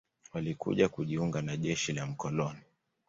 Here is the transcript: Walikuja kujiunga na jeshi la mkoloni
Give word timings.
Walikuja 0.33 0.89
kujiunga 0.89 1.41
na 1.41 1.57
jeshi 1.57 1.93
la 1.93 2.05
mkoloni 2.05 2.59